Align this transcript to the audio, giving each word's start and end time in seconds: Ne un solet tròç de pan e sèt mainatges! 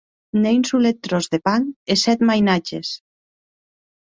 Ne 0.45 0.53
un 0.59 0.63
solet 0.69 0.97
tròç 1.07 1.27
de 1.35 1.39
pan 1.49 1.67
e 1.95 1.99
sèt 2.05 2.25
mainatges! 2.31 2.89